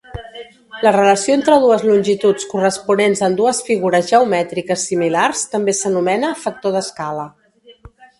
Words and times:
La 0.85 0.91
relació 0.93 1.33
entre 1.39 1.57
dues 1.65 1.83
longituds 1.89 2.47
corresponents 2.53 3.21
en 3.27 3.35
dues 3.41 3.59
figures 3.67 4.09
geomètriques 4.13 4.87
similars 4.93 5.45
també 5.53 5.77
s'anomena 5.81 6.33
factor 6.45 6.75
d'escala. 6.79 7.29